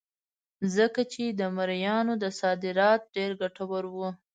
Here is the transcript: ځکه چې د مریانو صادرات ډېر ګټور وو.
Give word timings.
ځکه 0.75 1.01
چې 1.13 1.23
د 1.39 1.41
مریانو 1.55 2.13
صادرات 2.39 3.01
ډېر 3.15 3.31
ګټور 3.41 3.83
وو. 3.93 4.09